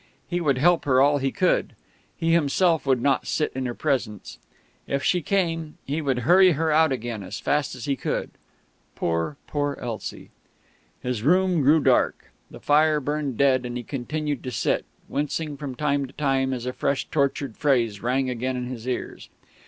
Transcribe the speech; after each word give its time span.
He 0.27 0.41
would 0.41 0.57
help 0.57 0.85
her 0.85 0.99
all 0.99 1.19
he 1.19 1.31
could. 1.31 1.75
He 2.17 2.33
himself 2.33 2.87
would 2.87 3.03
not 3.03 3.27
sit 3.27 3.51
in 3.53 3.67
her 3.67 3.75
presence. 3.75 4.39
If 4.87 5.03
she 5.03 5.21
came, 5.21 5.77
he 5.85 6.01
would 6.01 6.17
hurry 6.25 6.53
her 6.53 6.71
out 6.71 6.91
again 6.91 7.21
as 7.21 7.39
fast 7.39 7.75
as 7.75 7.85
he 7.85 7.95
could.... 7.95 8.31
Poor, 8.95 9.37
poor 9.45 9.77
Elsie! 9.79 10.31
His 11.03 11.21
room 11.21 11.61
grew 11.61 11.81
dark; 11.81 12.31
the 12.49 12.59
fire 12.59 12.99
burned 12.99 13.37
dead; 13.37 13.63
and 13.63 13.77
he 13.77 13.83
continued 13.83 14.43
to 14.43 14.49
sit, 14.49 14.85
wincing 15.07 15.55
from 15.55 15.75
time 15.75 16.07
to 16.07 16.13
time 16.13 16.51
as 16.51 16.65
a 16.65 16.73
fresh 16.73 17.05
tortured 17.11 17.55
phrase 17.55 18.01
rang 18.01 18.27
again 18.27 18.57
in 18.57 18.65
his 18.65 18.87
ears. 18.87 19.29